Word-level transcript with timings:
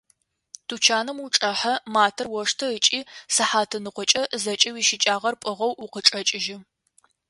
Тучаным 0.67 1.17
учӏэхьэ, 1.25 1.73
матэр 1.95 2.27
оштэ 2.39 2.67
ыкӏи 2.77 2.99
сыхьатныкъокӏэ 3.33 4.23
зэкӏэ 4.43 4.69
уищыкӏагъэр 4.75 5.35
пӏыгъэу 5.41 5.77
укъычӏэкӏыжьы. 5.83 6.57